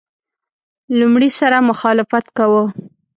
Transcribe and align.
لومړي 0.99 1.29
سره 1.39 1.57
مخالفت 1.69 2.25
کاوه. 2.37 2.63